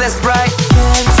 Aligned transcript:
let's 0.00 0.18
bright. 0.22 1.19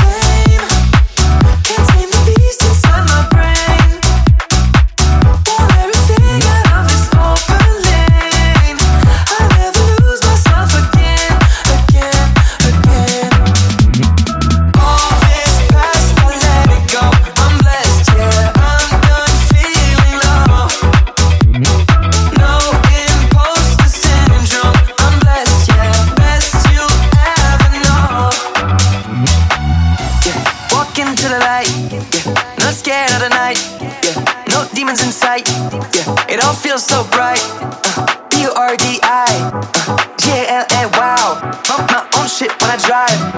demons 34.80 35.04
in 35.04 35.12
sight. 35.12 35.46
Yeah, 35.94 36.32
it 36.32 36.42
all 36.42 36.54
feels 36.54 36.82
so 36.82 37.04
bright. 37.10 37.42
Uh, 37.60 38.06
B 38.30 38.44
U 38.44 38.52
R 38.52 38.74
D 38.76 38.98
I, 39.02 39.28
uh, 39.52 40.16
G 40.16 40.30
A 40.30 40.42
L 40.48 40.66
A, 40.78 40.88
wow. 40.96 41.36
Bump 41.68 41.90
my 41.92 42.08
own 42.16 42.26
shit 42.26 42.50
when 42.62 42.70
I 42.70 42.78
drive. 42.88 43.29